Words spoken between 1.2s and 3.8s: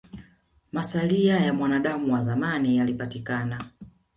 ya mwanadamu wa zamani yalipatikana